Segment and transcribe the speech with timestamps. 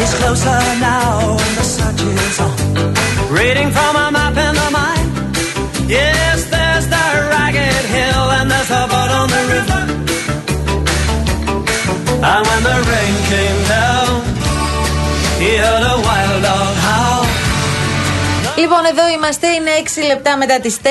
[0.00, 2.54] is closer now, and the search is on.
[3.32, 4.43] Reading from a map
[18.76, 19.46] Λοιπόν, εδώ είμαστε.
[19.48, 19.70] Είναι
[20.02, 20.86] 6 λεπτά μετά τις 4.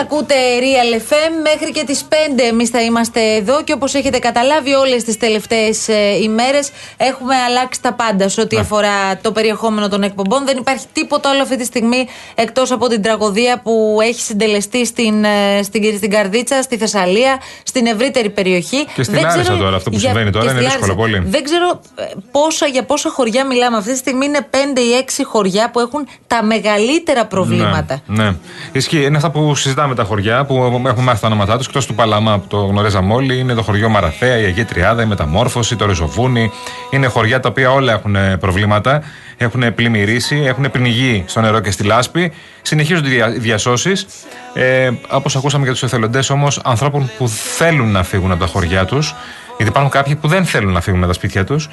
[0.00, 1.32] Ακούτε Real FM.
[1.42, 3.62] Μέχρι και τις 5 εμείς θα είμαστε εδώ.
[3.62, 5.88] Και όπως έχετε καταλάβει, όλες τις τελευταίες
[6.22, 8.60] ημέρες έχουμε αλλάξει τα πάντα σε ό,τι Ναι.
[8.60, 10.44] αφορά το περιεχόμενο των εκπομπών.
[10.46, 15.24] Δεν υπάρχει τίποτα άλλο αυτή τη στιγμή εκτός από την τραγωδία που έχει συντελεστεί στην,
[15.24, 18.84] ε, στην, στην Καρδίτσα, στη Θεσσαλία, στην ευρύτερη περιοχή.
[18.94, 20.94] Και στην Δεν Λάρισα ξέρω τώρα, αυτό που για- συμβαίνει τώρα και είναι στη δύσκολο
[21.02, 21.18] Λάρισα.
[21.18, 21.30] πολύ.
[21.30, 23.76] Δεν ξέρω ε, πόσα, για πόσα χωριά μιλάμε.
[23.76, 28.00] Αυτή τη στιγμή είναι 5 ή 6 χωριά που έχουν τα μεγαλύτερα προβλήματα.
[28.06, 28.34] Ναι, ναι.
[28.72, 29.04] Ισχύει.
[29.04, 31.66] Είναι αυτά που συζητάμε τα χωριά που έχουμε μάθει τα ονόματά τους.
[31.66, 35.06] Εκτός του Παλαμά που το γνωρίζαμε όλοι, είναι το χωριό Μαραθέα, η Αγία Τριάδα, η
[35.06, 36.50] Μεταμόρφωση, το Ριζοβούνι.
[36.90, 39.02] Είναι χωριά τα οποία όλα έχουν ε, προβλήματα.
[39.36, 42.32] Έχουν πλημμυρίσει, έχουν πνιγεί στο νερό και στη λάσπη.
[42.62, 44.06] Συνεχίζονται οι διασώσεις.
[44.54, 48.84] Ε, Όπως ακούσαμε για τους εθελοντές όμως, ανθρώπων που θέλουν να φύγουν από τα χωριά
[48.84, 49.14] τους.
[49.56, 51.68] Γιατί υπάρχουν κάποιοι που δεν θέλουν να φύγουν από τα σπίτια τους,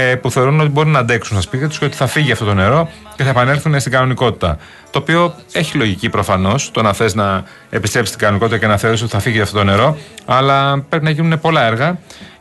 [0.00, 2.44] ε, που θεωρούν ότι μπορούν να αντέξουν στα σπίτια τους και ότι θα φύγει αυτό
[2.44, 4.58] το νερό και θα επανέλθουν στην κανονικότητα.
[4.90, 9.02] Το οποίο έχει λογική προφανώς το να θες να επιστρέψεις στην κανονικότητα και να θεωρήσει
[9.02, 11.98] ότι θα φύγει αυτό το νερό, αλλά πρέπει να γίνουν πολλά έργα.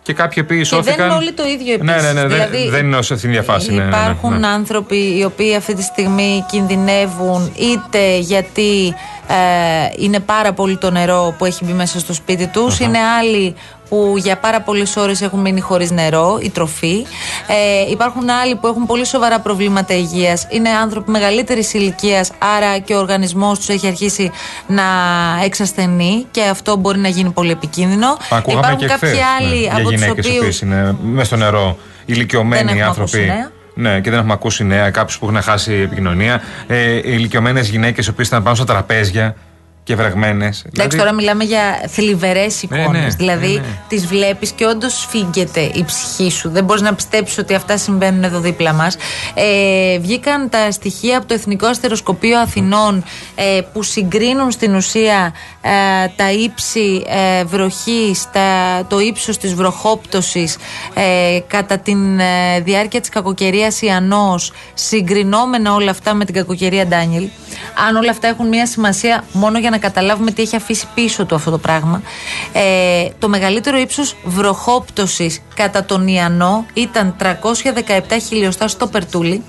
[0.07, 0.95] Και κάποιοι οποίοι Και σώθηκαν.
[0.95, 1.95] δεν είναι όλοι το ίδιο επίσης.
[1.95, 3.71] Ναι, ναι, ναι, δεν- Δηλαδή, δεν είναι σε την ίδια φάση.
[3.71, 4.47] ναι, ναι, ναι, Υπάρχουν ναι.
[4.47, 8.93] άνθρωποι οι οποίοι αυτή τη στιγμή κινδυνεύουν είτε γιατί
[9.27, 9.33] ε,
[9.97, 13.55] είναι πάρα πολύ το νερό που έχει μπει μέσα στο σπίτι τους, είναι άλλοι
[13.89, 17.05] που για πάρα πολλές ώρες έχουν μείνει χωρίς νερό, η τροφή.
[17.47, 20.47] Ε, υπάρχουν άλλοι που έχουν πολύ σοβαρά προβλήματα υγείας.
[20.49, 24.31] Είναι άνθρωποι μεγαλύτερης ηλικίας, άρα και ο οργανισμός τους έχει αρχίσει
[24.67, 24.83] να
[25.43, 28.17] εξασθενεί και αυτό μπορεί να γίνει πολύ επικίνδυνο.
[28.29, 30.95] Ακούγαμε Υπάρχουν και κάποιοι χθες, άλλοι ναι, από για τους γυναίκες οι οποίους οποίες είναι
[31.03, 33.17] μέσα στο νερό, Δεν ηλικιωμένοι έχουμε άνθρωποι.
[33.17, 33.51] ακούσει νέα.
[33.73, 34.89] Ναι, και δεν έχουμε ακούσει νέα.
[34.89, 36.41] Κάποιους που έχουν χάσει επικοινωνία.
[36.67, 39.35] Ε, ηλικιωμένες γυναίκες οι οποίες ήταν πάνω στα τραπέζια
[39.87, 40.65] και βρεγμένες.
[40.73, 43.01] Εντάξει, τώρα μιλάμε για θλιβερές εικόνες.
[43.01, 43.79] ναι, δηλαδή, ναι, ναι.
[43.87, 46.49] τις βλέπεις και όντως φύγεται η ψυχή σου.
[46.49, 48.97] Δεν μπορείς να πιστέψεις ότι αυτά συμβαίνουν εδώ δίπλα μας.
[49.33, 53.03] Ε, βγήκαν τα στοιχεία από το Εθνικό Αστεροσκοπείο Αθηνών
[53.35, 55.33] ε, που συγκρίνουν στην ουσία
[55.67, 58.29] ε, τα ύψη ε, βροχής,
[58.87, 60.57] το ύψος της βροχόπτωσης
[60.93, 61.91] ε, κατά τη
[62.55, 67.27] ε, διάρκεια της κακοκαιρίας Ιαννός, συγκρινόμενα όλα αυτά με την κακοκαιρία Ντάνιελ.
[67.87, 71.35] Αν όλα αυτά έχουν μια σημασία μόνο για να καταλάβουμε τι έχει αφήσει πίσω του
[71.35, 72.01] αυτό το πράγμα.
[72.53, 79.43] Ε, το μεγαλύτερο ύψος βροχόπτωσης κατά τον Ιαννό ήταν 317 χιλιοστά στο Περτούλι,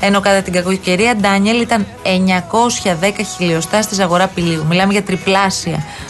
[0.00, 4.64] ενώ κατά την κακοκαιρία Ντάνιελ ήταν 910 χιλιοστά στη Ζαγορά Πηλίου.
[4.68, 5.55] Μιλάμε για τριπλάσια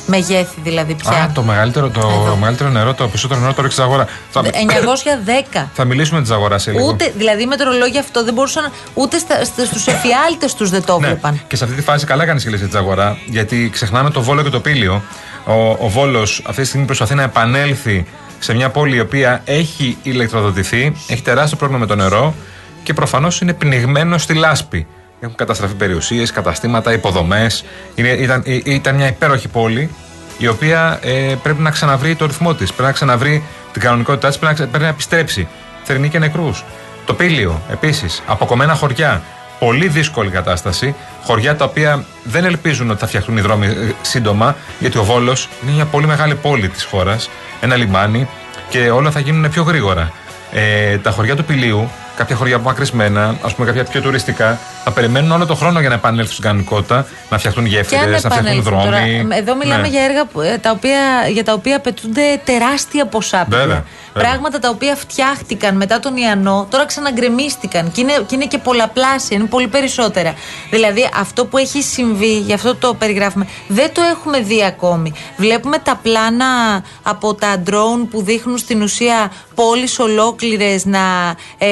[0.06, 1.10] μεγέθη δηλαδή πια.
[1.22, 2.36] Α, το μεγαλύτερο, το Εδώ.
[2.36, 4.06] μεγαλύτερο νερό, το περισσότερο νερό το ρίξει στη αγορά.
[4.30, 5.68] Θα, 910.
[5.74, 6.86] θα μιλήσουμε της αγοράς σε λίγο.
[6.86, 10.98] Ούτε, δηλαδή οι μετρολόγοι αυτό δεν μπορούσαν ούτε στα, στα, στους εφιάλτες τους δεν το
[10.98, 11.06] Ναι.
[11.06, 11.40] βλέπαν.
[11.46, 14.22] Και σε αυτή τη φάση καλά κάνει και λες για της Ζαγορά, γιατί ξεχνάμε το
[14.22, 15.02] Βόλο και το Πήλιο.
[15.46, 18.06] Ο, ο Βόλος αυτή τη στιγμή προσπαθεί να επανέλθει
[18.38, 22.34] σε μια πόλη η οποία έχει ηλεκτροδοτηθεί, έχει τεράστιο πρόβλημα με το νερό
[22.82, 24.86] και προφανώς είναι πνιγμένο στη λάσπη.
[25.20, 27.64] Έχουν καταστραφεί περιουσίες, καταστήματα, υποδομές.
[27.94, 29.90] Ήταν, ε, ήταν μια υπέροχη πόλη
[30.38, 34.38] η οποία ε, πρέπει να ξαναβρει το ρυθμό της, πρέπει να ξαναβρει την κανονικότητά της,
[34.38, 35.48] πρέπει, να ξε- πρέπει να επιστρέψει.
[35.82, 36.64] Θερινή και νεκρούς.
[37.04, 39.22] Το Πήλιο επίσης, αποκομμένα χωριά.
[39.58, 40.94] Πολύ δύσκολη κατάσταση.
[41.22, 45.48] Χωριά τα οποία δεν ελπίζουν ότι θα φτιαχτούν οι δρόμοι ε, σύντομα, γιατί ο Βόλος
[45.62, 47.30] είναι μια πολύ μεγάλη πόλη της χώρας,
[47.60, 48.28] ένα λιμάνι
[48.68, 50.12] και όλα θα γίνουν πιο γρήγορα.
[50.52, 55.30] Ε, τα χωριά του Πηλίου, κάποια χωριά απομακρυσμένα, ας πούμε κάποια πιο τουριστικά, θα περιμένουν
[55.30, 58.40] όλο τον χρόνο για να επανέλθουν στην κανονικότητα, να φτιαχτούν Και γέφυρε, αν να φτιαχτούν
[58.46, 58.84] επανέλθουν δρόμοι.
[58.84, 59.36] τώρα.
[59.36, 59.88] Εδώ μιλάμε Ναι.
[59.88, 60.98] για έργα που- ε, τα οποία,
[61.32, 63.46] για τα οποία απαιτούνται τεράστια ποσά.
[63.48, 63.58] παιδιά.
[63.58, 63.84] Βέβαια,
[64.14, 64.28] βέβαια.
[64.30, 69.36] Πράγματα τα οποία φτιάχτηκαν μετά τον Ιαννό, τώρα ξαναγκρεμίστηκαν και είναι, και είναι και πολλαπλάσια,
[69.36, 70.34] είναι πολύ περισσότερα.
[70.70, 75.12] Δηλαδή αυτό που έχει συμβεί, γι' αυτό το περιγράφουμε, δεν το έχουμε δει ακόμη.
[75.36, 76.46] Βλέπουμε τα πλάνα
[77.02, 81.68] από τα drone που δείχνουν στην ουσία πόλεις ολόκληρες να, ε,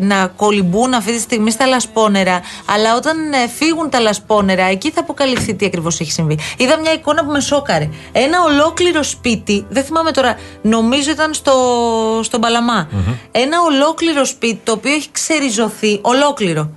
[0.00, 2.40] να κολυμπούν αυτή τη στιγμή στα λασπόνερα.
[2.66, 6.38] Αλλά όταν ε, φύγουν τα λασπόνερα, εκεί θα αποκαλυφθεί τι ακριβώς έχει συμβεί.
[6.56, 7.88] Είδα μια εικόνα που με σόκαρε.
[8.12, 11.52] Ένα ολόκληρο σπίτι, δεν θυμάμαι τώρα, νομίζω ήταν στο,
[12.22, 12.88] στον παλαμα
[13.30, 16.70] Ένα ολόκληρο σπίτι το οποίο έχει ξεριζωθεί, ολόκληρο.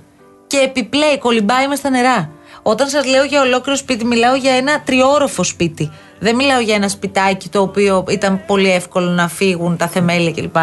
[0.46, 2.30] Και επιπλέει, κολυμπάει μες στα νερά.
[2.62, 5.90] Όταν σας λέω για ολόκληρο σπίτι, μιλάω για ένα τριόροφο σπίτι.
[6.18, 10.56] Δεν μιλάω για ένα σπιτάκι το οποίο ήταν πολύ εύκολο να φύγουν τα θεμέλια κλπ.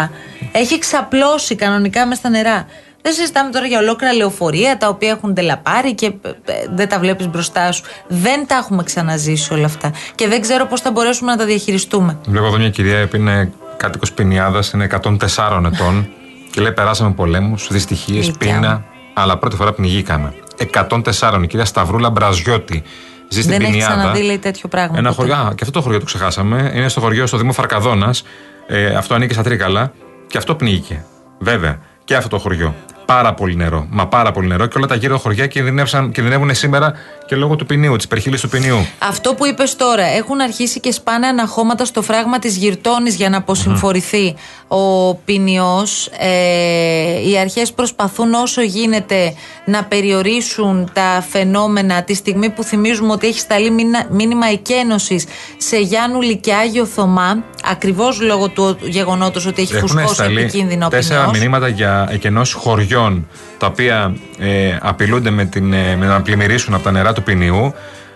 [0.51, 2.65] Έχει ξαπλώσει κανονικά μες στα νερά.
[3.01, 7.00] Δεν συζητάμε τώρα για ολόκληρα λεωφορεία τα οποία έχουν τελαπάρει και ε, ε, δεν τα
[7.00, 7.83] βλέπεις μπροστά σου.
[8.07, 9.91] Δεν τα έχουμε ξαναζήσει όλα αυτά.
[10.15, 12.17] Και δεν ξέρω πώς θα μπορέσουμε να τα διαχειριστούμε.
[12.27, 16.09] Βλέπω εδώ μια κυρία που είναι κάτοικος ποινιάδα, είναι 104 ετών
[16.51, 18.85] και λέει: Περάσαμε πολέμους, δυστυχίες, Δικιά πείνα, μου.
[19.13, 20.33] αλλά πρώτη φορά πνιγήκαμε.
[20.73, 22.83] 104, η κυρία Σταυρούλα Μπραζιώτη.
[23.30, 23.96] Ζεις στην δεν έχεις Ποινιάδα.
[23.96, 24.98] ξαναδεί, λέει, τέτοιο πράγμα.
[24.98, 25.31] Ένα ποτέ.
[25.34, 26.72] χωριό, α, και αυτό το χωριό το ξεχάσαμε.
[26.75, 28.24] Είναι στο χωριό στο Δήμο Φαρκαδόνας.
[28.68, 29.92] Ε, αυτό ανήκει στα Τρίκαλα.
[30.28, 31.06] Και αυτό πνίγηκε.
[31.40, 31.80] Βέβαια.
[32.04, 32.75] Και αυτό το χωριό.
[33.05, 33.88] Πάρα πολύ νερό.
[33.89, 34.65] Μα πάρα πολύ νερό.
[34.65, 36.94] Και όλα τα γύρω χωριά κινδυνεύσαν- κινδυνεύουν σήμερα
[37.25, 38.85] και λόγω του ποινίου, της υπερχείλη του ποινίου.
[39.00, 43.38] Αυτό που είπες τώρα, έχουν αρχίσει και σπάνε αναχώματα στο φράγμα της Γυρτώνης για να
[43.38, 44.35] αποσυμφορηθεί
[44.67, 45.85] ο ποινιό.
[46.17, 49.33] Ε, οι αρχές προσπαθούν όσο γίνεται
[49.65, 55.25] να περιορίσουν τα φαινόμενα τη στιγμή που θυμίζουμε ότι έχει σταλεί μήνα- μήνυμα εκένωσης
[55.57, 60.86] σε Γιάννουλη και Άγιο Θωμά, ακριβώς λόγω του γεγονότος ότι έχει Έχουν φουσκώσει σταλεί επικίνδυνο
[60.86, 61.39] ο τέσσερα ποινιός.
[61.39, 63.27] μηνύματα για εκενώσεις χωριών
[63.57, 67.74] τα οποία ε, απειλούνται με, την, ε, με να πλημμυρίσουν από τα νερά του ποινιού.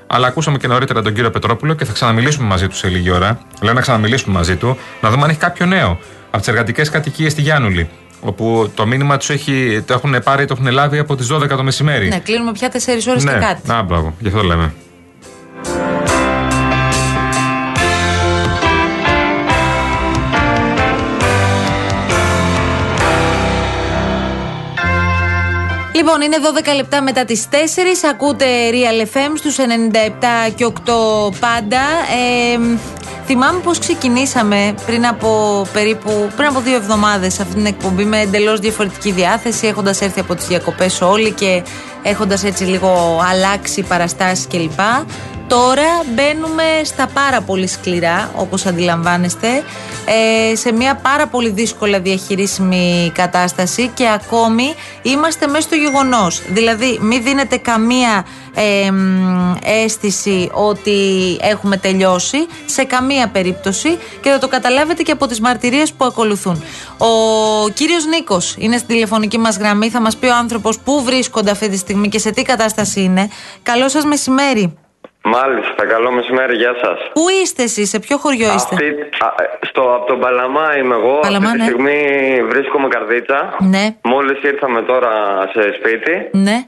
[0.08, 3.40] Αλλά ακούσαμε και νωρίτερα τον κύριο Πετρόπουλο και θα ξαναμιλήσουμε μαζί του σε λίγη ώρα.
[3.62, 7.32] Λέω να ξαναμιλήσουμε μαζί του, να δούμε αν έχει κάποιο νέο από τις εργατικές κατοικίες
[7.32, 7.90] στη Γιάννουλη.
[8.22, 9.28] Όπου το μήνυμα τους
[9.86, 12.08] το έχουν πάρει, το έχουν λάβει από τις 12 το μεσημέρι.
[12.08, 12.76] Ναι, κλείνουμε πια 4
[13.10, 13.72] ώρες και κάτι.
[13.72, 14.74] Α, μπράβο, γι' αυτό λέμε.
[26.08, 26.38] Λοιπόν, είναι
[26.72, 27.56] 12 λεπτά μετά τις 4.
[28.10, 30.72] Ακούτε Real FM στους 97 και 8
[31.40, 31.80] πάντα.
[31.80, 32.78] Ε,
[33.26, 38.60] θυμάμαι πως ξεκινήσαμε πριν από περίπου πριν από δύο εβδομάδες αυτή την εκπομπή με εντελώς
[38.60, 41.64] διαφορετική διάθεση έχοντας έρθει από τις διακοπές όλοι και
[42.08, 44.80] έχοντας έτσι λίγο αλλάξει παραστάσεις κλπ.
[45.48, 49.48] Τώρα μπαίνουμε στα πάρα πολύ σκληρά, όπως αντιλαμβάνεστε,
[50.52, 56.42] ε, σε μια πάρα πολύ δύσκολα διαχειρίσιμη κατάσταση και ακόμη είμαστε μέσα στο γεγονός.
[56.48, 58.26] Δηλαδή, μην δίνετε καμία
[58.58, 61.00] ε, μ, αίσθηση ότι
[61.42, 66.64] έχουμε τελειώσει σε καμία περίπτωση και θα το καταλάβετε και από τις μαρτυρίες που ακολουθούν.
[66.98, 71.52] Ο κύριος Νίκος είναι στην τηλεφωνική μας γραμμή, θα μας πει ο άνθρωπος πού βρίσκονται
[71.52, 73.30] αυτή τη στιγμή και σε τι κατάσταση είναι.
[73.64, 74.78] Καλό σας μεσημέρι.
[75.24, 77.00] Μάλιστα, καλό μεσημέρι, γεια σας.
[77.14, 78.76] Πού είστε εσείς, σε ποιο χωριό είστε;
[79.62, 81.20] στο, από τον Παλαμά είμαι εγώ.
[81.20, 81.70] Παλαμά, Αυτή τη ναι.
[81.70, 82.00] στιγμή
[82.50, 83.56] βρίσκομαι καρδίτσα.
[83.60, 85.10] Ναι, Μόλις ήρθαμε τώρα
[85.54, 86.30] σε σπίτι.
[86.32, 86.66] ναι.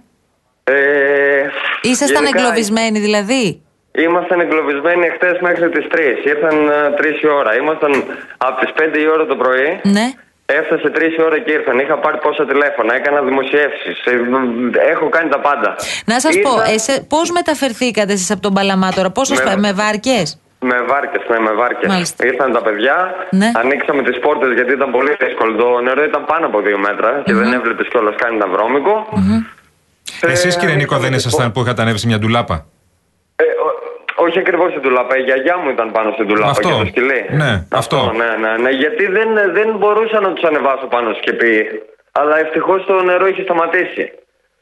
[0.73, 1.49] Ε,
[1.81, 3.61] Ήσασταν γενικά, εγκλωβισμένοι δηλαδή;
[3.91, 6.25] Ήμασταν εγκλωβισμένοι εχθέ μέχρι τις 3.
[6.33, 6.55] Ήρθαν
[6.97, 7.55] 3 η ώρα.
[7.55, 7.91] Ήμασταν
[8.37, 9.79] από τις 5 η ώρα το πρωί.
[9.83, 10.05] Ναι.
[10.45, 11.79] Έφτασε 3 η ώρα και ήρθαν.
[11.79, 12.95] Είχα πάρει πόσα τηλέφωνα.
[12.95, 13.97] Έκανα δημοσιεύσεις.
[14.93, 15.75] Έχω κάνει τα πάντα.
[16.05, 19.49] Να σας Ήρθα- πω, εσέ, πώς μεταφερθήκατε εσείς από τον Παλαμά τώρα, πώ σας Με-
[19.49, 21.89] φα- με βάρκες; Με βάρκες, ναι, με βάρκες.
[21.93, 22.25] Μάλιστα.
[22.27, 22.95] Ήρθαν τα παιδιά,
[23.29, 23.51] Ναι.
[23.55, 25.51] ανοίξαμε τις πόρτες γιατί ήταν πολύ δύσκολο.
[25.63, 28.95] Το νερό ήταν πάνω από δύο μέτρα και δεν έβλεπες κιόλας καν ήταν βρώμικο.
[29.15, 29.19] Ε,
[30.21, 32.65] Εσείς, κύριε Νίκο, δεν είχαμε τις ήσασταν που είχατε ανέβει σε μια ντουλάπα;
[33.35, 35.17] Ε, ο- όχι ακριβώς στην τουλάπα.
[35.17, 36.67] Η γιαγιά μου ήταν πάνω στην τουλάπα Αυτό.
[36.69, 37.25] και το σκυλί.
[37.29, 38.11] Ναι, αυτό.
[38.15, 38.69] Ναι, ναι, ναι.
[38.69, 41.81] Γιατί δεν, δεν μπορούσα να τους ανεβάσω πάνω στο σκεπί.
[42.11, 44.11] Αλλά ευτυχώς το νερό είχε σταματήσει.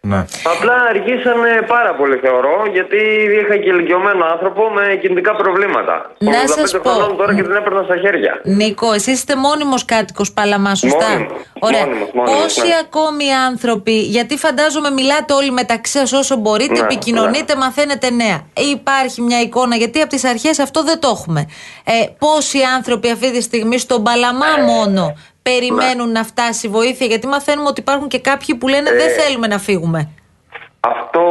[0.09, 0.25] Ναι.
[0.55, 2.97] Απλά αργήσανε πάρα πολύ θεωρώ γιατί
[3.41, 6.11] είχα και ηλικιωμένο άνθρωπο με κινητικά προβλήματα.
[6.17, 6.89] Να 85 σας πω.
[6.89, 8.41] χρονών τώρα και την έπαιρνα στα χέρια.
[8.43, 11.85] Νίκο, εσεί είστε μόνιμος κάτοικος Παλαμά, σωστά; Μόνιμος, Ωραία.
[11.85, 12.73] μόνιμος, μόνιμος, Πόσοι ναι.
[12.81, 18.39] ακόμη άνθρωποι, γιατί φαντάζομαι μιλάτε όλοι μεταξύ σας όσο μπορείτε, Ναι, επικοινωνείτε, μαθαίνετε νέα.
[18.71, 21.47] Υπάρχει μια εικόνα, γιατί από τις αρχές αυτό δεν το έχουμε.
[21.83, 25.15] Ε, πόσοι άνθρωποι αυτή τη στιγμή στον Παλαμά μόνο
[25.49, 29.47] περιμένουν να φτάσει βοήθεια, γιατί μαθαίνουμε ότι υπάρχουν και κάποιοι που λένε δεν Ε, θέλουμε
[29.47, 29.99] να φύγουμε.
[30.93, 31.23] Αυτό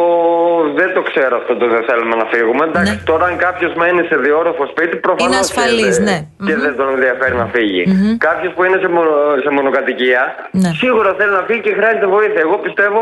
[0.80, 2.64] δεν το ξέρω αυτό το δεν θέλουμε να φύγουμε.
[2.64, 3.00] Εντάξει, Ναι.
[3.10, 6.16] τώρα αν κάποιος μένει σε διόροφο σπίτι, προφανώς Είναι ασφαλής, και, ναι.
[6.46, 6.60] και Μμμ.
[6.64, 7.82] δεν τον ενδιαφέρει να φύγει.
[8.28, 10.22] Κάποιος που είναι σε, μονο- σε μονοκατοικία,
[10.62, 10.70] Ναι.
[10.82, 12.40] σίγουρα θέλει να φύγει και χρειάζεται βοήθεια.
[12.46, 13.00] Εγώ πιστεύω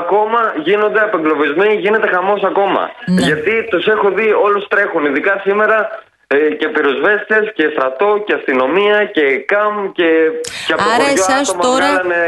[0.00, 2.82] ακόμα γίνονται απεγκλωβισμοί, γίνεται χαμός ακόμα.
[3.06, 3.22] Ναι.
[3.28, 5.76] Γιατί τους έχω δει όλους τρέχουν, ειδικά σήμερα.
[6.26, 10.08] Ε, και πυροσβέστες και στρατό και αστυνομία και ΚΑΜ και,
[10.66, 12.22] και από Άρα το χωριό εσάς άτομα τώρα- βγάλανε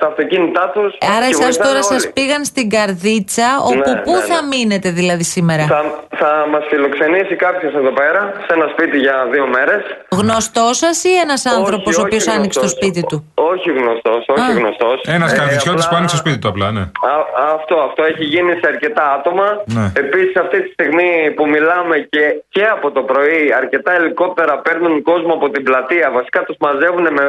[0.00, 0.90] τα αυτοκίνητά τους.
[1.16, 4.46] Άρα εσάς τώρα σας πήγαν στην Καρδίτσα, όπου Ναι, πού ναι, θα ναι.
[4.52, 5.80] μείνετε δηλαδή σήμερα; Θα,
[6.22, 9.82] θα μας φιλοξενήσει κάποιος εδώ πέρα, σε ένα σπίτι για δύο μέρες.
[10.20, 14.58] Γνωστός σας ή ένας άνθρωπος ο οποίος άνοιξε το σπίτι του; Όχι γνωστός, όχι Α.
[14.60, 14.96] γνωστός.
[15.16, 16.84] Ένας καρδιτσιώτη που άνοιξε το σπίτι του απλά, ναι.
[17.54, 19.46] αυτό, αυτό έχει γίνει σε αρκετά άτομα.
[19.76, 19.86] Ναι.
[20.02, 25.32] Επίσης, αυτή τη στιγμή που μιλάμε και, και από το πρωί, αρκετά ελικόπτερα παίρνουν κόσμο
[25.32, 26.10] από την πλατεία.
[26.10, 27.24] Βασικά τους μαζεύουν με,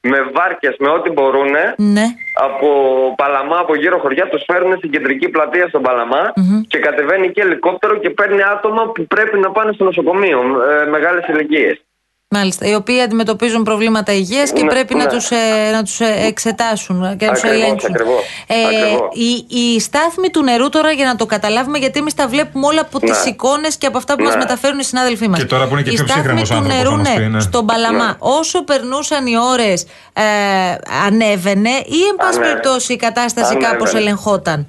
[0.00, 1.50] με βάρκες, με ό,τι μπορούν.
[1.76, 2.06] Ναι.
[2.34, 2.68] Από
[3.16, 6.32] Παλαμά, από γύρω χωριά, τους φέρνουν στην κεντρική πλατεία στον παλαμα
[6.68, 11.28] και κατεβαίνει και ελικόπτερο και παίρνει άτομα που πρέπει να πάνε στο νοσοκομείο, ε, μεγάλες
[11.28, 11.82] ηλικίες.
[12.30, 12.66] Μάλιστα.
[12.66, 15.10] Οι οποίοι αντιμετωπίζουν προβλήματα υγείας και Ναι, πρέπει να ναι.
[15.10, 15.30] τους
[15.72, 17.90] να τους, ε, εξετάσουν και να τους Ακριβώς, ελέγξουν.
[17.94, 19.08] ακριβώς, ακριβώς.
[19.48, 22.80] η, η στάθμη του νερού τώρα για να το καταλάβουμε, γιατί εμείς τα βλέπουμε όλα
[22.80, 23.30] από τις Ναι.
[23.30, 24.38] εικόνες και από αυτά που μας Ναι.
[24.38, 25.38] μεταφέρουν οι συνάδελφοί μας.
[25.38, 27.24] Και τώρα που είναι και η πιο στάθμη ψύχρεμος του άνθρωπος, νερού, θα μας ναι,
[27.24, 27.40] πει, ναι.
[27.40, 28.12] στον Παλαμά, Ναι.
[28.18, 30.22] όσο περνούσαν οι ώρες, ε,
[31.06, 32.46] ανέβαινε ή, εν πάση Ανέβαινε.
[32.46, 33.72] περιπτώσει, η κάτασταση Ανέβαινε.
[33.72, 34.66] κάπως ελεγχόταν;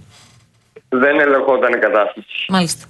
[0.90, 2.46] Δεν ελεγχόταν η κατάσταση.
[2.50, 2.86] Μάλιστα.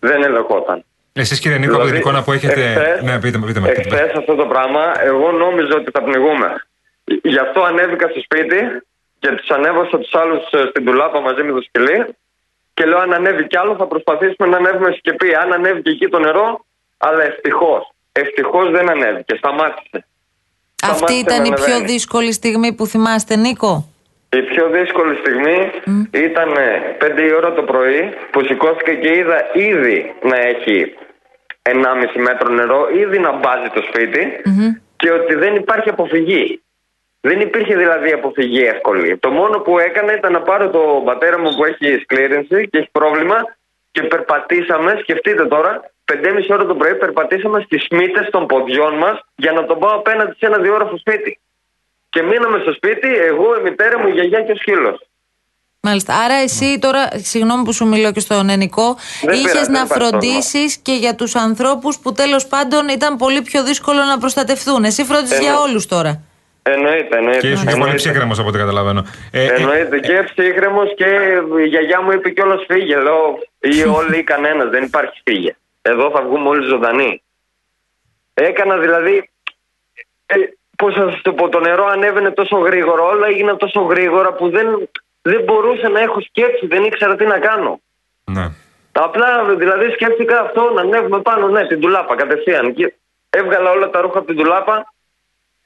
[0.00, 0.84] Δεν ελεγχόταν.
[1.12, 2.62] Εσείς κύριε Νίκο, από την εικόνα που έχετε.
[2.64, 3.90] εχθές- ναι, πείτε, με, πείτε, με, πείτε.
[3.90, 3.96] με.
[3.96, 6.66] εχθές αυτό το πράγμα, εγώ νόμιζα ότι θα πνιγούμε.
[7.22, 8.58] Γι' αυτό ανέβηκα στο σπίτι
[9.18, 12.06] και τους ανέβασα τους άλλους στην τουλάπα μαζί με το σκυλί.
[12.74, 15.34] Και λέω: Αν ανέβει κι άλλο, θα προσπαθήσουμε να ανέβουμε σκεπή.
[15.34, 16.64] Αν ανέβει και εκεί το νερό,
[16.98, 17.90] αλλά ευτυχώς.
[18.12, 19.34] Ευτυχώς δεν ανέβηκε.
[19.36, 20.04] Σταμάτησε.
[20.82, 21.86] Αυτή Σταμάτησε ήταν να η πιο ανεβαίνει.
[21.92, 23.88] δύσκολη στιγμή που θυμάστε, Νίκο;
[24.32, 25.70] Η πιο δύσκολη στιγμή
[26.10, 26.52] ήταν
[27.00, 30.94] 5 η ώρα το πρωί που σηκώθηκα και είδα ήδη να έχει
[31.62, 34.40] 1,5 μέτρο νερό, ήδη να μπάζει το σπιτι
[34.96, 36.62] και ότι δεν υπάρχει αποφυγή.
[37.20, 39.18] Δεν υπήρχε δηλαδή αποφυγή εύκολη.
[39.18, 42.88] Το μόνο που έκανα ήταν να πάρω τον πατέρα μου που έχει σκλήρινση και έχει
[42.92, 43.36] πρόβλημα
[43.90, 49.52] και περπατήσαμε, σκεφτείτε τώρα, 5,5 ώρα το πρωί περπατήσαμε στις μύτες των ποδιών μας για
[49.52, 51.38] να τον πάω απέναντι σε ένα διόροφο σπίτι.
[52.10, 55.04] Και μείναμε στο σπίτι, εγώ, η μητέρα μου, η γιαγιά και ο σκύλος.
[55.82, 56.14] Μάλιστα.
[56.24, 59.86] Άρα εσύ τώρα, συγγνώμη που σου μιλώ και στον Ενικό, Δεν είχες πειράζει, να δεν
[59.86, 64.84] υπάρχει φροντίσεις και για τους ανθρώπους που τέλος πάντων ήταν πολύ πιο δύσκολο να προστατευτούν.
[64.84, 66.22] Εσύ φρόντισες Εννο- για όλους τώρα.
[66.62, 67.40] Εννοείται, εννοείται.
[67.40, 67.96] Και ήσουν και πολύ Εννοείται.
[67.96, 69.04] ψύχρεμος από ό,τι καταλαβαίνω.
[69.30, 71.06] Ε, ε, Εννοείται και ψύχρεμος και
[71.64, 72.96] η γιαγιά μου είπε κιόλας φύγε.
[72.96, 75.56] Λέω ή όλοι ή κανένας, δεν υπάρχει φύγε.
[75.82, 77.22] Εδώ θα βγούμε όλοι ζωντανοί.
[78.34, 79.30] Έκανα δηλαδή.
[80.26, 80.34] Ε,
[80.80, 84.50] Πώς θα σας το πω, το νερό ανέβαινε τόσο γρήγορα, όλα έγιναν τόσο γρήγορα που
[84.50, 84.88] δεν,
[85.22, 87.80] δεν μπορούσα να έχω σκέψη, δεν ήξερα τι να κάνω.
[88.24, 88.46] ναι.
[88.92, 92.74] Απλά δηλαδή σκέφτηκα αυτό να ανέβουμε πάνω, ναι, την τουλάπα κατευθείαν.
[92.74, 92.94] Και
[93.30, 94.92] έβγαλα όλα τα ρούχα από την τουλάπα.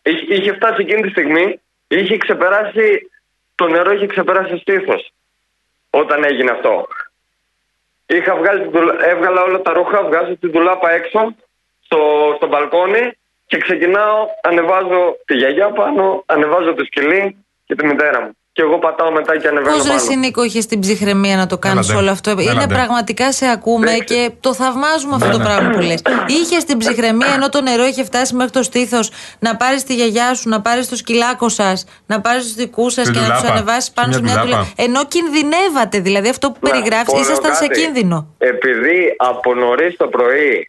[0.03, 3.11] Είχε, είχε φτάσει εκείνη τη στιγμή, είχε ξεπεράσει,
[3.55, 5.13] το νερό είχε ξεπεράσει στήθος
[5.91, 6.89] όταν έγινε αυτό.
[8.07, 11.35] Είχα βγάλει την τουλα- έβγαλα όλα τα ρούχα, βγάζω την τουλάπα έξω
[11.85, 17.37] στο, στο μπαλκόνι και ξεκινάω, ανεβάζω τη γιαγιά πάνω, ανεβάζω το σκυλί
[17.67, 18.31] και τη μητέρα μου.
[18.57, 20.03] Και εγώ πατάω μετά και ανεβαίνω Πώς ρε πάνω.
[20.03, 22.75] εσύ, Νίκο, είχες την ψυχραιμία να το κάνεις Έλατε, όλο αυτό; Είναι έλατε.
[22.75, 23.99] πραγματικά σε ακούμε Ναι.
[23.99, 25.45] και το θαυμάζουμε αυτό Ναι, το ναι.
[25.45, 26.03] πράγμα που λες.
[26.41, 30.35] Είχες την ψυχραιμία ενώ το νερό είχε φτάσει μέχρι το στήθος να πάρεις τη γιαγιά
[30.35, 33.41] σου, να πάρεις το σκυλάκο σας, να πάρεις τους δικούς σας Στην και να τους
[33.41, 33.57] τουλάπα.
[33.57, 34.63] ανεβάσεις πάνω Σε σε μια μια τουλάπα.
[34.63, 34.83] τουλάπα.
[34.83, 37.81] Ενώ κινδυνεύατε, δηλαδή αυτό που Να περιγράφεις, πω ήσασταν λίγο σε κάτι.
[37.81, 38.35] κίνδυνο.
[38.39, 40.69] Επειδή από νωρίς το πρωί,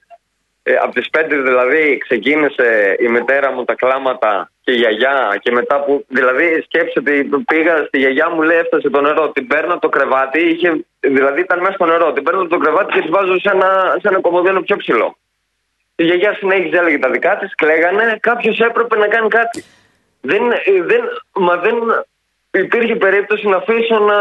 [0.68, 5.38] ε, από τις 5 δηλαδή, ξεκίνησε η μητέρα μου τα κλάματα και η γιαγιά.
[5.42, 6.06] Και μετά που.
[6.08, 9.30] Δηλαδή, σκέψτε ότι πήγα στη γιαγιά μου, λέει, έφτασε το νερό.
[9.30, 12.14] Την παίρνω από το κρεβάτι, είχε, δηλαδή ήταν μέσα στο νερό.
[12.14, 15.18] Την παίρνω από το κρεβάτι και τη βάζω σε ένα, σε ένα κομμωδίνο πιο ψηλό.
[15.96, 18.18] Η γιαγιά συνέχιζε, έλεγε τα δικά της, κλαίγανε.
[18.22, 19.64] Κάποιος έπρεπε να κάνει κάτι.
[20.22, 21.02] Δεν, ε, δεν,
[21.34, 21.76] μα δεν
[22.52, 24.20] υπήρχε περίπτωση να αφήσω να,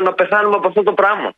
[0.00, 1.32] να πεθάνουμε από αυτό το πράγμα.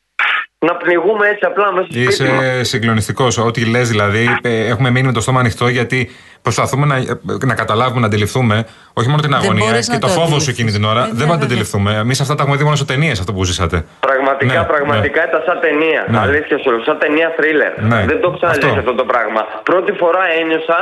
[0.66, 2.42] Να πνιγούμε έτσι απλά μέσα στο σπίτι μας.
[2.44, 3.38] Είσαι συγκλονιστικός.
[3.38, 6.10] Ό,τι λες, δηλαδή, ε, έχουμε μείνει με το στόμα ανοιχτό γιατί
[6.42, 7.04] προσπαθούμε να, ε,
[7.46, 10.34] να καταλάβουμε, να αντιληφθούμε όχι μόνο την αγωνία μπορείς και να το το φόβο σου
[10.34, 10.52] αντιληφθείς.
[10.54, 11.00] εκείνη την ώρα.
[11.00, 11.46] Ε, δεν βέβαια, μπορούμε να το βέβαια.
[11.46, 11.90] αντιληφθούμε.
[12.04, 13.84] Εμείς αυτά τα έχουμε δει μόνο σε ταινίες, αυτό που ζήσατε.
[14.00, 16.04] Πραγματικά, Ναι, πραγματικά ήταν σαν ταινία.
[16.08, 16.18] Ναι.
[16.18, 17.72] Αλήθεια σου λέω, σαν ταινία θρίλερ.
[17.82, 18.00] Ναι.
[18.10, 18.78] Δεν το έχω ξαναζήσει Αυτό.
[18.80, 19.40] αυτό το πράγμα.
[19.62, 20.78] Πρώτη φορά ένιωσα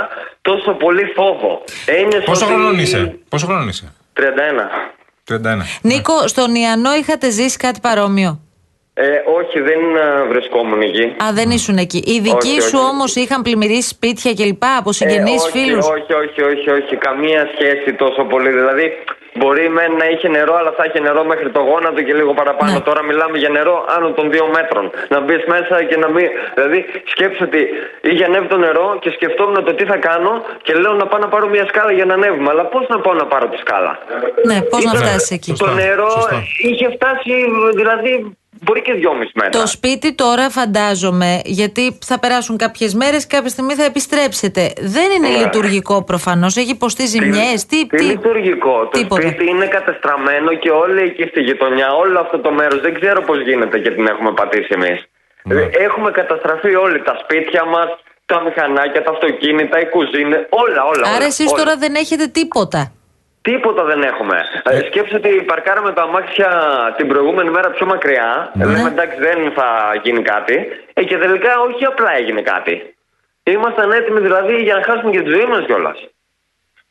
[0.48, 1.50] τόσο πολύ φόβο.
[2.00, 4.64] Ένιωσα Πόσο ότι- χρονών είσαι, Πόσο χρονών είσαι, 31.
[5.24, 5.62] 31.
[5.82, 8.40] Νίκο, στον Ιαννό είχατε ζήσει κάτι παρόμοιο;
[8.98, 11.04] Ε, όχι, δεν ε, βρισκόμουν εκεί.
[11.24, 12.00] Α, δεν ήσουν εκεί.
[12.06, 12.88] Οι δικοί Όχι, σου όχι.
[12.92, 14.62] όμως είχαν πλημμυρίσει σπίτια κλπ.
[14.78, 18.50] από συγγενείς, Ε, όχι, φίλους; όχι, όχι, όχι, όχι, καμία σχέση τόσο πολύ.
[18.50, 18.86] Δηλαδή,
[19.38, 22.72] μπορεί μεν να είχε νερό, αλλά θα είχε νερό μέχρι το γόνατο και λίγο παραπάνω.
[22.72, 22.80] Ναι.
[22.80, 24.90] Τώρα μιλάμε για νερό άνω των δύο μέτρων.
[25.08, 26.26] Να μπεις μέσα και να μην.
[26.54, 26.78] Δηλαδή,
[27.12, 27.60] σκέψου ότι
[28.10, 31.28] είχε ανέβει το νερό και σκεφτόμουν το τι θα κάνω και λέω να πάω να
[31.28, 32.50] πάρω μια σκάλα για να ανέβουμε.
[32.50, 33.92] Αλλά πώς να πάω να πάρω τη σκάλα;
[34.50, 36.42] Ναι, πώς να Ήταν- φτάσεις εκεί; Το Σωστά, νερό σωστά.
[36.68, 37.32] είχε φτάσει,
[37.80, 38.12] δηλαδή,
[38.62, 39.60] μπορεί και δυόμιση μέτρα.
[39.60, 44.72] Το σπίτι τώρα φαντάζομαι, γιατί θα περάσουν κάποιες μέρες και κάποια στιγμή θα επιστρέψετε.
[44.80, 45.36] Δεν είναι Ναι.
[45.36, 46.56] λειτουργικό προφανώς.
[46.56, 47.66] Έχει υποστεί ζημιές.
[47.66, 48.04] Τι, τι, τι.
[48.04, 49.20] λειτουργικό; Το Τίποτα.
[49.28, 53.40] σπίτι είναι κατεστραμμένο και όλοι εκεί στη γειτονιά, όλο αυτό το μέρος δεν ξέρω πώς
[53.42, 55.04] γίνεται και την έχουμε πατήσει εμείς.
[55.44, 55.62] Ναι.
[55.86, 57.88] Έχουμε καταστραφεί όλοι τα σπίτια μας,
[58.26, 61.06] τα μηχανάκια, τα αυτοκίνητα, οι κουζίνε, όλα, όλα.
[61.06, 61.56] Άρα όλα, εσείς όλα.
[61.64, 62.92] τώρα δεν έχετε τίποτα.
[63.48, 64.36] Τίποτα δεν έχουμε.
[64.62, 66.50] Ε, σκέψτε ότι παρκάραμε τα αμάξια
[66.96, 68.50] την προηγούμενη μέρα πιο μακριά.
[68.54, 68.64] Ναι.
[68.64, 69.68] Λέμε εντάξει δεν θα
[70.02, 70.56] γίνει κάτι.
[70.92, 72.74] Ε, και τελικά όχι απλά έγινε κάτι.
[73.42, 75.98] Ήμασταν έτοιμοι δηλαδή για να χάσουμε και τη ζωή μας κιόλας.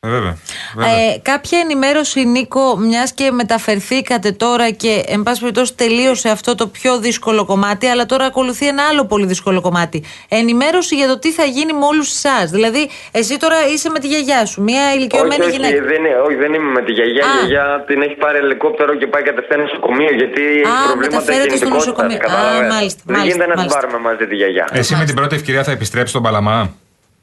[0.06, 0.36] Ε, βέβαια.
[0.76, 0.92] βέβαια.
[0.92, 6.66] Ε, κάποια ενημέρωση, Νίκο, μιας και μεταφερθήκατε τώρα και εν πάση περιπτώσει τελείωσε αυτό το
[6.66, 10.04] πιο δύσκολο κομμάτι, αλλά τώρα ακολουθεί ένα άλλο πολύ δύσκολο κομμάτι.
[10.28, 12.50] Ενημέρωση για το τι θα γίνει με όλους εσάς.
[12.50, 15.74] Δηλαδή, εσύ τώρα είσαι με τη γιαγιά σου, μια ηλικιωμένη όχι, γυναίκα.
[15.76, 17.24] Όχι δεν, είναι- όχι, δεν είμαι με τη γιαγιά.
[17.24, 17.28] Α.
[17.28, 21.56] Η γιαγιά την έχει πάρει ελικόπτερο και πάει κατευθείαν στο νοσοκομείο γιατί έχει προβλήματα μεταφέρεται
[21.56, 22.16] στο κινητικότητας, νοσοκομείο.
[22.16, 23.78] Α, κατάλαβες; μάλιστα, Δεν μάλιστα, γίνεται να την μάλιστα.
[23.80, 24.66] πάρουμε μαζί τη γιαγιά.
[24.80, 26.58] Εσύ με την πρώτη ευκαιρία θα επιστρέψεις στον Παλαμά;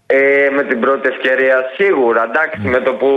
[0.06, 2.24] Ε, με την πρώτη ευκαιρία σίγουρα.
[2.24, 3.10] Εντάξει, με το που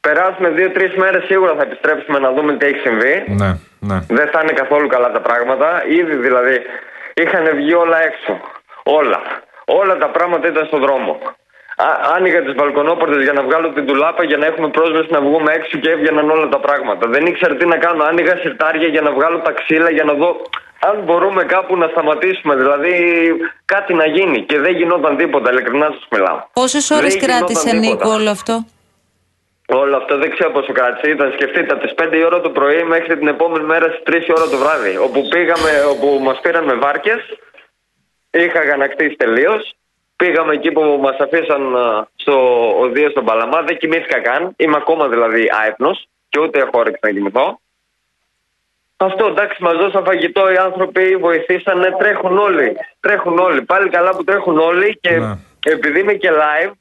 [0.00, 3.24] περάσουμε δύο-τρεις μέρες σίγουρα θα επιστρέψουμε να δούμε τι έχει συμβεί.
[3.26, 3.98] Ναι, ναι.
[4.08, 5.84] Δεν θα είναι καθόλου καλά τα πράγματα.
[5.86, 6.60] Ήδη δηλαδή
[7.14, 8.40] είχαν βγει όλα έξω.
[8.82, 9.20] Όλα.
[9.64, 11.18] Όλα τα πράγματα ήταν στον δρόμο.
[11.76, 15.52] Α, άνοιγα τις μπαλκονόπορτες για να βγάλω την τουλάπα για να έχουμε πρόσβαση να βγούμε
[15.52, 17.08] έξω και έβγαιναν όλα τα πράγματα.
[17.08, 18.04] Δεν ήξερα τι να κάνω.
[18.04, 20.40] Άνοιγα σιρτάρια για να βγάλω τα ξύλα για να δω
[20.88, 22.54] αν μπορούμε κάπου να σταματήσουμε.
[22.56, 22.92] Δηλαδή
[23.64, 24.42] κάτι να γίνει.
[24.42, 25.50] Και δεν γινόταν τίποτα.
[25.50, 26.38] Ειλικρινά σας μιλάω.
[26.52, 27.88] Πόσες ώρες Δεν γινόταν κράτησε, τίποτα.
[27.88, 28.64] Νίκο, όλο αυτό;
[29.68, 31.10] Όλο αυτό δεν ξέρω πόσο κράτησε.
[31.10, 34.28] Ήταν σκεφτείτε από τις 5 η ώρα το πρωί μέχρι την επόμενη μέρα στις 3
[34.28, 34.96] η ώρα το βράδυ.
[34.96, 37.20] Όπου πήγαμε, όπου μας πήραν με βάρκες.
[38.30, 39.74] Είχα γανακτήσει τελείως.
[40.16, 42.34] Πήγαμε εκεί που μας αφήσαν α, στο
[42.80, 43.62] οδείο στον Παλαμά.
[43.62, 44.52] Δεν κοιμήθηκα καν.
[44.56, 47.58] Είμαι ακόμα δηλαδή άϊπνος και ούτε έχω όρεξη να κοιμηθώ.
[48.96, 52.76] Αυτό εντάξει, μας δώσαν φαγητό οι άνθρωποι, βοηθήσανε, τρέχουν όλοι.
[53.00, 53.62] Τρέχουν όλοι.
[53.62, 55.34] Πάλι καλά που τρέχουν όλοι και Ναι.
[55.64, 56.72] επειδή είμαι και live,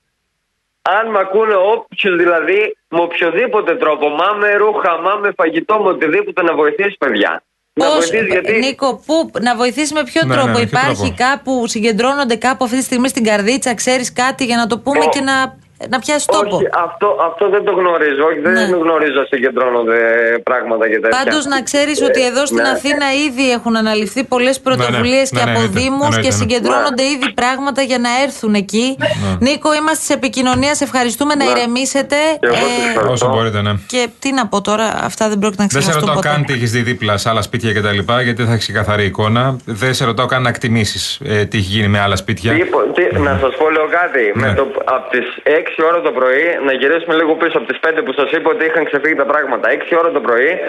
[0.81, 5.89] αν με ακούνε όποιο δηλαδή, με οποιοδήποτε τρόπο, μα με ρούχα, μα με φαγητό, με
[5.89, 7.43] οτιδήποτε να βοηθήσει, παιδιά.
[7.75, 8.57] Να Πώς, βοηθήσει γιατί.
[8.59, 11.13] Νίκο, πού, να βοηθήσει με ποιο Ναι, τρόπο; ναι, ποιο Υπάρχει τρόπο.
[11.17, 15.09] κάπου, συγκεντρώνονται κάπου αυτή τη στιγμή στην καρδίτσα, ξέρεις κάτι για να το πούμε Ω.
[15.09, 15.57] και να,
[15.89, 16.55] να πιάσει τόπο.
[16.55, 18.23] Όχι, αυτό, αυτό δεν το γνωρίζω.
[18.29, 18.77] Όχι, δεν Ναι.
[18.85, 19.97] γνωρίζω να συγκεντρώνονται
[20.43, 21.17] πράγματα και τέτοια.
[21.23, 22.69] Πάντως να ξέρεις ότι εδώ στην ναι.
[22.75, 26.39] Αθήνα ήδη έχουν αναλυφθεί πολλές πρωτοβουλίες ναι, και ναι, από εννοείται, Δήμους εννοείται, και ναι.
[26.41, 28.97] συγκεντρώνονται ήδη πράγματα για να έρθουν εκεί.
[29.39, 30.75] Νίκο, είμαστε σε επικοινωνία.
[30.75, 31.51] Σε ευχαριστούμε να Ναι.
[31.51, 32.15] ηρεμήσετε.
[32.39, 33.11] Και εγώ σας ευχαριστώ.
[33.11, 33.73] Όσο μπορείτε, ναι.
[33.87, 36.27] και τι να πω τώρα, αυτά δεν πρόκειται να Δεν σε ξεχαστούν ρωτάω ποτέ.
[36.35, 37.99] καν τι έχεις δει δίπλα σε άλλα σπίτια κτλ.
[38.23, 39.55] Γιατί θα έχεις καθαρή εικόνα.
[39.65, 42.51] Δεν σε ρωτάω καν να εκτιμήσεις ε, τι έχει γίνει με άλλα σπίτια.
[42.53, 42.59] Τι-
[42.95, 44.31] τι- να σας πω λίγο κάτι.
[44.35, 44.47] Ναι.
[44.47, 48.03] Με το, από τις 6 ώρα το πρωί, να γυρίσουμε λίγο πίσω από τις 5
[48.05, 49.69] που σας είπα ότι είχαν ξεφύγει τα πράγματα.
[49.69, 50.59] 6 ώρα το πρωί,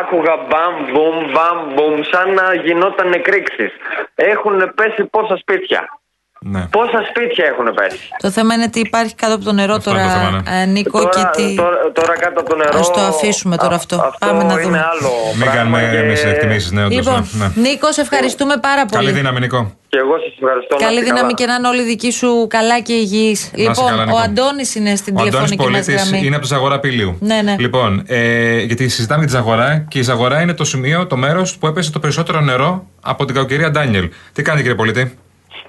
[0.00, 3.72] άκουγα μπαμ, μπουμ, μπαμ, μπουμ, σαν να γινόταν εκρήξεις.
[4.14, 6.00] Έχουν πέσει πόσα σπίτια.
[6.46, 6.66] Ναι.
[6.70, 9.98] Πόσα σπίτια έχουν πέσει; Το θέμα είναι τι υπάρχει κάτω από το νερό Αυτό είναι
[10.00, 10.62] τώρα, το θέμα, ναι.
[10.62, 11.54] ε, Νίκο, τώρα, και τι.
[11.54, 12.78] τώρα, τώρα κάτω από το νερό.
[12.78, 13.96] Ας το αφήσουμε τώρα α- αυτό.
[13.96, 14.78] Αυτό Πάμε να είναι δούμε.
[14.92, 15.10] άλλο.
[15.32, 17.68] Μην πράγμα κάνουμε και- εμείς εκτιμήσεις, ναι, όντως, Λοιπόν, ναι, ναι.
[17.68, 19.04] Νίκο, σε ευχαριστούμε πάρα πολύ.
[19.04, 19.72] Καλή δύναμη, Νικό.
[19.88, 20.74] Και εγώ σας ευχαριστώ.
[20.76, 21.34] να Καλή είστε δύναμη καλά.
[21.34, 23.36] και να είναι όλοι δικοί σου καλά και υγιεί.
[23.54, 24.16] Λοιπόν, καλά, Νίκο.
[24.16, 26.26] ο Αντώνης είναι στην Ο Αντώνης τηλεφωνική μας Πολίτης γραμμή.
[26.26, 27.16] είναι από τη Ζαγορά Πηλίου.
[27.20, 27.54] Ναι, ναι.
[27.58, 31.66] Λοιπόν, ε, γιατί συζητάμε τη Ζαγορά και η Ζαγορά είναι το σημείο, το μέρος που
[31.66, 34.08] έπεσε το περισσότερο νερό από την κακοκαιρία Ντάνιελ.
[34.32, 35.18] Τι κάνετε, κύριε Πολίτη;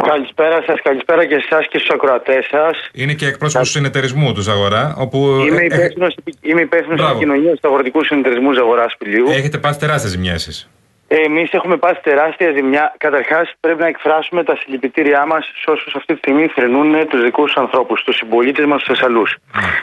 [0.08, 2.90] Καλησπέρα σας, καλησπέρα και εσάς και στους ακροατές σας.
[2.94, 7.12] Είναι και εκπρόσωπος του συνεταιρισμού του Ζαγορά, όπου Είμαι ε, υπεύθυνος είμαι υπεύθυνος Μπράβο.
[7.12, 9.28] επικοινωνίας του Αγροτικού Συνεταιρισμού Ζαγορά Πηλίου.
[9.30, 10.70] έχετε πάθει τεράστιες ζημιέ εσείς.
[11.08, 12.96] Εμείς έχουμε πάθει τεράστια ζημιά.
[12.98, 17.54] Καταρχάς, πρέπει να εκφράσουμε τα συλληπιτήριά μας σε όσους αυτή τη στιγμή θρυνούν τους δικούς
[17.54, 19.24] του ανθρώπους, τους συμπολίτες μας, του Θεσσαλού.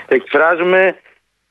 [0.09, 0.97] Εκφράζουμε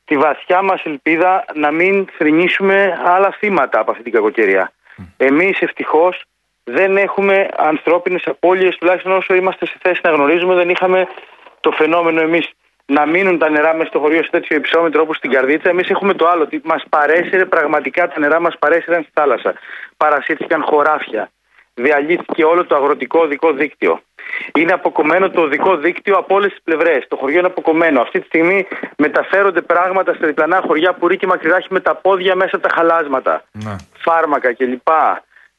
[0.06, 4.72] τη βαθιά μας ελπίδα να μην θρυνήσουμε άλλα θύματα από αυτή την κακοκαιρία.
[5.18, 6.24] Εμείς ευτυχώς
[6.70, 11.08] δεν έχουμε ανθρώπινες απώλειες, τουλάχιστον όσο είμαστε σε θέση να γνωρίζουμε, δεν είχαμε
[11.60, 12.50] το φαινόμενο εμείς
[12.86, 15.70] να μείνουν τα νερά μέσα στο χωριό σε τέτοιο υψόμετρο όπως στην Καρδίτσα.
[15.70, 19.54] Εμείς έχουμε το άλλο, ότι μας παρέσυρε πραγματικά τα νερά μας παρέσυραν στη θάλασσα.
[19.98, 21.30] Παρασύρθηκαν χωράφια.
[21.74, 24.02] Διαλύθηκε όλο το αγροτικό οδικό δίκτυο.
[24.54, 27.08] Είναι αποκομμένο το οδικό δίκτυο από όλες τις πλευρές.
[27.08, 28.02] Το χωριό είναι αποκομμένο.
[28.02, 32.56] Αυτή τη στιγμή μεταφέρονται πράγματα στα διπλανά χωριά που ρίκη μακριδάχει με τα πόδια μέσα
[32.56, 33.44] από τα χαλάσματα.
[33.52, 33.76] Ναι.
[33.98, 34.88] Φάρμακα κλπ.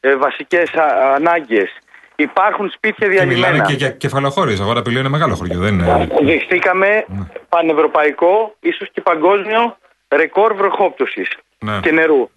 [0.01, 0.71] Ε, Βασικές
[1.15, 1.71] ανάγκες.
[2.17, 3.65] Υπάρχουν σπίτια Και μιλάμε διαλυμένα.
[3.65, 4.53] και για κεφαλοχώριο.
[4.53, 7.05] Η Ζαγορά Πηλίου είναι μεγάλο χωριό, δεν είναι; Δεχτήκαμε
[7.49, 9.77] πανευρωπαϊκό, ίσως και παγκόσμιο
[10.09, 11.81] ρεκόρ βροχόπτωσης Ναι.
[11.83, 12.31] και νερού.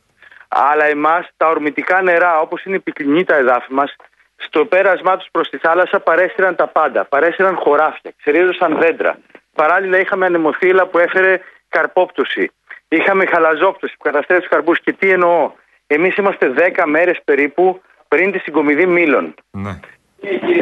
[0.48, 3.96] Αλλά εμάς τα ορμητικά νερά, όπως είναι πυκνή τα εδάφη μας,
[4.36, 7.06] στο πέρασμά τους προς τη θάλασσα παρέσυραν τα πάντα.
[7.06, 9.18] Παρέσυραν χωράφια, ξερίζωσαν δέντρα.
[9.56, 12.52] Παράλληλα είχαμε ανεμοθύλα που έφερε καρπόπτωση.
[12.88, 14.80] Είχαμε χαλαζόπτωση που καταστρέφει τους καρπούς.
[14.80, 15.52] Και τι εννοώ,
[15.94, 19.34] εμείς είμαστε 10 μέρες περίπου πριν τη συγκομιδή μήλων.
[19.52, 19.80] Ναι.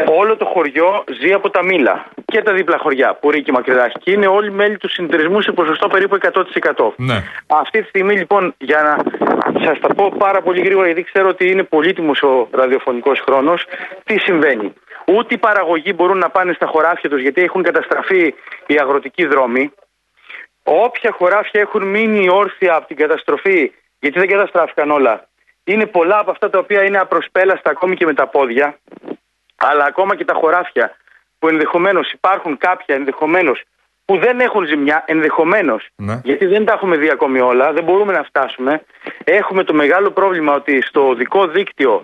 [0.05, 2.05] Όλο το χωριό ζει από τα μήλα.
[2.25, 3.99] Και τα δίπλα χωριά, Πουρί και Μακριδάχη.
[3.99, 6.93] Και είναι όλοι μέλη του συνεταιρισμού σε ποσοστό περίπου 100%.
[6.95, 7.23] Ναι.
[7.47, 11.49] Αυτή τη στιγμή λοιπόν, για να σας τα πω πάρα πολύ γρήγορα, γιατί ξέρω ότι
[11.49, 13.65] είναι πολύτιμος ο ραδιοφωνικός χρόνος,
[14.03, 14.73] τι συμβαίνει.
[15.05, 18.33] Ούτε οι παραγωγοί μπορούν να πάνε στα χωράφια τους γιατί έχουν καταστραφεί
[18.65, 19.71] οι αγροτικοί δρόμοι.
[20.63, 25.27] Όποια χωράφια έχουν μείνει όρθια από την καταστροφή, γιατί δεν καταστράφηκαν όλα,
[25.63, 28.77] είναι πολλά από αυτά τα οποία είναι απροσπέλαστα ακόμη και με τα πόδια,
[29.55, 30.95] αλλά ακόμα και τα χωράφια
[31.39, 33.63] που ενδεχομένως υπάρχουν κάποια ενδεχομένως
[34.05, 36.21] που δεν έχουν ζημιά, ενδεχομένως, Ναι.
[36.23, 38.83] γιατί δεν τα έχουμε δει ακόμη όλα, δεν μπορούμε να φτάσουμε.
[39.23, 42.03] Έχουμε το μεγάλο πρόβλημα ότι στο οδικό δίκτυο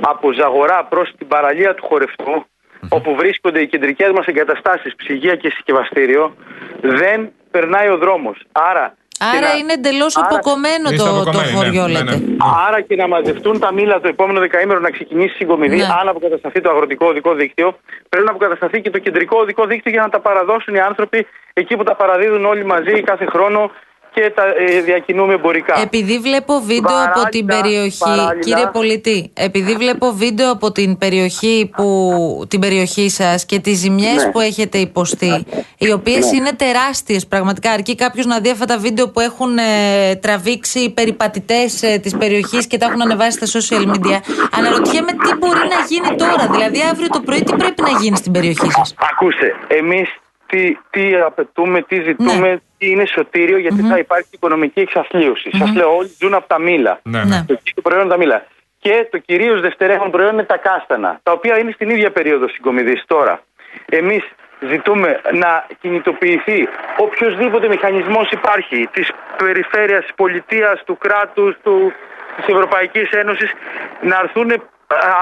[0.00, 2.46] από Ζαγορά προς την παραλία του χορευτου
[2.88, 6.36] όπου βρίσκονται οι κεντρικές μας εγκαταστάσεις, ψυγεία και συσκευαστήριο,
[6.80, 8.44] δεν περνάει ο δρόμος.
[8.52, 8.94] Άρα.
[9.18, 12.16] Και Άρα να- είναι εντελώς άρα- αποκομμένο Είστε το, το αποκομμένοι, ναι, χωριό, ναι, λέτε.
[12.16, 12.36] ναι.
[12.68, 15.86] Άρα και να μαζευτούν τα μήλα το επόμενο δεκαήμερο να ξεκινήσει η συγκομιδή, Ναι.
[16.00, 17.78] αν αποκατασταθεί το αγροτικό οδικό δίκτυο,
[18.08, 21.76] πρέπει να αποκατασταθεί και το κεντρικό οδικό δίκτυο για να τα παραδώσουν οι άνθρωποι εκεί
[21.76, 23.70] που τα παραδίδουν όλοι μαζί κάθε χρόνο
[24.12, 25.80] και τα ε, διακινούμε εμπορικά.
[25.82, 28.38] Επειδή βλέπω βίντεο από Βαράγια, την περιοχή, παράλληλα.
[28.40, 32.12] κύριε Πολιτή, επειδή βλέπω βίντεο από την περιοχή, που,
[32.48, 34.30] την περιοχή σας και τις ζημιές Ναι.
[34.30, 35.46] που έχετε υποστεί,
[35.78, 40.14] οι οποίες είναι τεράστιες πραγματικά, αρκεί κάποιος να δει αυτά τα βίντεο που έχουν ε,
[40.16, 44.18] τραβήξει οι περιπατητές ε, της περιοχής και τα έχουν ανεβάσει στα social media,
[44.58, 48.32] αναρωτιέμαι τι μπορεί να γίνει τώρα, δηλαδή αύριο το πρωί τι πρέπει να γίνει στην
[48.32, 50.08] περιοχή σας; Ακούστε, εμείς
[50.48, 52.56] τι, τι απαιτούμε, τι ζητούμε, Ναι.
[52.78, 55.50] τι είναι σωτήριο, γιατί θα υπάρχει οικονομική εξαθλίωση.
[55.56, 57.00] Σας λέω, όλοι ζουν από τα μήλα.
[57.02, 57.24] Ναι, Ναι.
[57.24, 57.44] ναι.
[57.46, 58.46] Το κύριο προϊόν είναι τα μήλα.
[58.78, 63.02] Και το κυρίως δευτερεύον προϊόν είναι τα κάστανα, τα οποία είναι στην ίδια περίοδο συγκομιδής
[63.06, 63.40] τώρα.
[63.86, 64.22] Εμείς
[64.68, 71.92] ζητούμε να κινητοποιηθεί οποιοδήποτε μηχανισμός υπάρχει της περιφέρειας, της πολιτείας, του κράτους, του,
[72.36, 73.52] της Ευρωπαϊκής Ένωσης
[74.00, 74.62] να έρθουν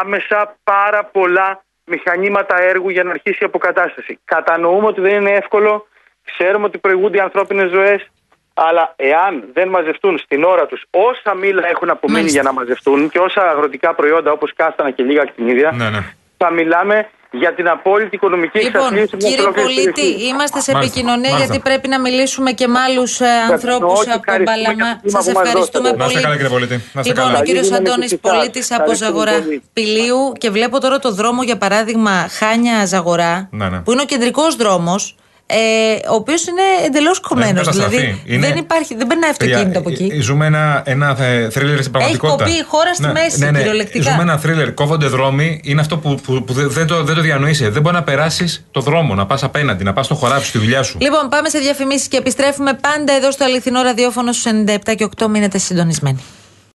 [0.01, 4.19] άμεσα πάρα πολλά μηχανήματα έργου για να αρχίσει η αποκατάσταση.
[4.25, 5.87] Κατανοούμε ότι δεν είναι εύκολο,
[6.25, 8.11] ξέρουμε ότι προηγούνται οι ανθρώπινες ζωές,
[8.55, 12.41] αλλά εάν δεν μαζευτούν στην ώρα τους όσα μήλα έχουν απομείνει Μάλιστα.
[12.41, 15.99] για να μαζευτούν και όσα αγροτικά προϊόντα όπως κάστανα και λίγα κτηνίδια, Ναι, ναι.
[16.37, 20.29] θα μιλάμε για την απόλυτη οικονομική Λοιπόν, εξαθλίωση μιας κύριε ολόκληρης Πολίτη, περιοχής.
[20.31, 21.45] είμαστε σε Μάλιστα, επικοινωνία μάλιστα.
[21.53, 23.21] γιατί πρέπει να μιλήσουμε και με άλλους
[23.55, 24.91] ανθρώπους όχι, από τον ευχαριστούμε για Παλαμά.
[24.95, 26.03] το κλίμα Σα που μας ευχαριστούμε δώσατε.
[26.03, 26.25] Να είστε πολύ.
[26.25, 26.77] καλά, κύριε Πολίτη.
[26.95, 27.39] Να είστε Λοιπόν, καλά.
[27.39, 28.31] ο κύριος Καλή δύναμη Αντώνη και σε εσάς.
[28.37, 29.63] Πολίτης από Ευχαριστούμε Ζαγορά πολύ.
[29.77, 33.79] Πηλίου και βλέπω τώρα το δρόμο για παράδειγμα Χάνια Ζαγορά, Ναι, ναι.
[33.85, 35.03] που είναι ο κεντρικός δρόμος.
[35.49, 37.53] Ε, ο οποίος είναι εντελώς κομμένος.
[37.53, 37.97] Ναι, καταστραφεί.
[37.97, 40.17] δηλαδή Είναι- δεν υπάρχει, δεν περνάει αυτοκίνητο από Παιδιά, εκεί.
[40.17, 42.45] ε, Ζούμε ένα, ένα ε, θρίλερ στην πραγματικότητα.
[42.45, 44.11] κοπεί η χώρα στη μέση, κυριολεκτικά.
[44.11, 44.75] Ζούμε ένα θρίλερ.
[44.75, 45.61] Κόβονται δρόμοι.
[45.65, 47.69] Είναι αυτό που, που, που δεν, δεν το, δεν το διανοείσαι.
[47.69, 50.83] Δεν μπορεί να περάσεις το δρόμο, να πας απέναντι, να πας στο χωράφι στη δουλειά
[50.83, 50.99] σου.
[51.01, 55.27] Λοιπόν, πάμε σε διαφημίσεις και επιστρέφουμε πάντα εδώ στο αληθινό ραδιόφωνο στους 97 και 8.
[55.29, 56.23] Μείνετε συντονισμένοι.